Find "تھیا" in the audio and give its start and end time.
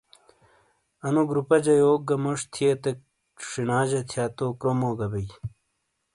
4.09-4.25